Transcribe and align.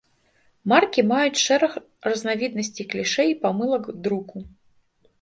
Маркі 0.71 1.01
маюць 1.11 1.43
шэраг 1.43 1.77
разнавіднасцей 2.11 2.91
клішэ 2.97 3.23
і 3.37 3.39
памылак 3.47 3.83
друку. 4.05 4.37